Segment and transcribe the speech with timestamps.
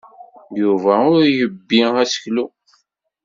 [0.59, 2.45] Yuba ur yebbi aseklu.